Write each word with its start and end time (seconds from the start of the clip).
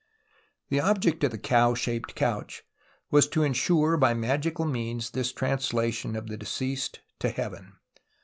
The 0.69 0.79
object 0.79 1.23
of 1.23 1.29
the 1.29 1.37
cow 1.37 1.75
shaj)ed 1.75 2.15
couch 2.15 2.63
was 3.11 3.27
to 3.27 3.43
ensure 3.43 3.97
by 3.97 4.15
magical 4.15 4.65
means 4.65 5.11
this 5.11 5.31
translation 5.31 6.15
of 6.15 6.25
the 6.25 6.37
deceased 6.37 7.01
to 7.19 7.29
heaven. 7.29 7.73